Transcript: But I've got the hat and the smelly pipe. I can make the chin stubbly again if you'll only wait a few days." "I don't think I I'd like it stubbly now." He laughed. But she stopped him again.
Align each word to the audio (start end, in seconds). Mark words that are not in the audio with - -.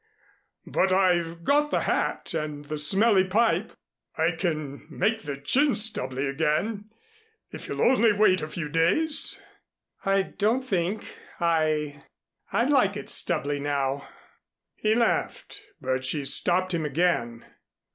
But 0.65 0.91
I've 0.91 1.43
got 1.43 1.69
the 1.69 1.81
hat 1.81 2.33
and 2.33 2.65
the 2.65 2.79
smelly 2.79 3.23
pipe. 3.25 3.71
I 4.17 4.31
can 4.31 4.87
make 4.89 5.21
the 5.21 5.37
chin 5.37 5.75
stubbly 5.75 6.25
again 6.25 6.89
if 7.51 7.67
you'll 7.67 7.83
only 7.83 8.11
wait 8.11 8.41
a 8.41 8.47
few 8.47 8.67
days." 8.67 9.39
"I 10.03 10.23
don't 10.23 10.65
think 10.65 11.19
I 11.39 12.01
I'd 12.51 12.71
like 12.71 12.97
it 12.97 13.09
stubbly 13.11 13.59
now." 13.59 14.09
He 14.73 14.95
laughed. 14.95 15.61
But 15.79 16.03
she 16.03 16.25
stopped 16.25 16.73
him 16.73 16.83
again. 16.83 17.45